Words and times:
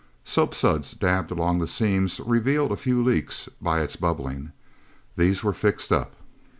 Soapsuds 0.25 0.93
dabbed 0.99 1.29
along 1.29 1.59
the 1.59 1.67
seams 1.67 2.19
revealed 2.21 2.71
a 2.71 2.75
few 2.75 3.03
leaks 3.03 3.47
by 3.61 3.81
its 3.83 3.95
bubbling. 3.95 4.51
These 5.15 5.43
were 5.43 5.53
fixed 5.53 5.91
up. 5.91 6.15